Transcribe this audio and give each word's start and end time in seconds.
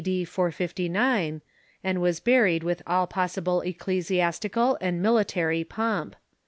d. 0.03 0.25
459, 0.25 1.43
and 1.83 2.01
was 2.01 2.19
buried 2.19 2.63
with 2.63 2.81
all 2.87 3.05
possible 3.05 3.61
ecclesiastical 3.61 4.75
and 4.81 4.99
military 4.99 5.63
pomp. 5.63 6.15